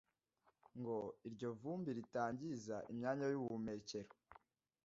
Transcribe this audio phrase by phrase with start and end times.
[0.79, 0.97] ngo
[1.27, 4.11] iryo vumbi ritangiza imyanya y'ubuhumekero